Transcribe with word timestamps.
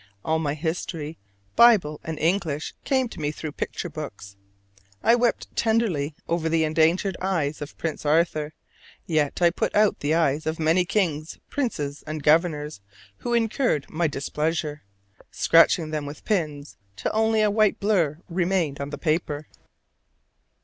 All 0.25 0.39
my 0.39 0.55
history, 0.55 1.19
Bible 1.55 2.01
and 2.03 2.17
English, 2.17 2.73
came 2.85 3.07
to 3.09 3.19
me 3.19 3.29
through 3.29 3.51
picture 3.51 3.87
books. 3.87 4.35
I 5.03 5.13
wept 5.13 5.55
tenderly 5.55 6.15
over 6.27 6.49
the 6.49 6.63
endangered 6.63 7.15
eyes 7.21 7.61
of 7.61 7.77
Prince 7.77 8.03
Arthur, 8.03 8.51
yet 9.05 9.43
I 9.43 9.51
put 9.51 9.75
out 9.75 9.99
the 9.99 10.15
eyes 10.15 10.47
of 10.47 10.59
many 10.59 10.85
kings, 10.85 11.37
princes, 11.51 12.03
and 12.07 12.23
governors 12.23 12.81
who 13.17 13.35
incurred 13.35 13.87
my 13.91 14.07
displeasure, 14.07 14.81
scratching 15.29 15.91
them 15.91 16.07
with 16.07 16.25
pins 16.25 16.77
till 16.95 17.11
only 17.13 17.43
a 17.43 17.51
white 17.51 17.79
blur 17.79 18.17
remained 18.27 18.81
on 18.81 18.89
the 18.89 18.97
paper. 18.97 19.45